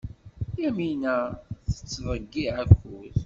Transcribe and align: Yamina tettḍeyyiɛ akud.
Yamina 0.61 1.15
tettḍeyyiɛ 1.71 2.55
akud. 2.63 3.17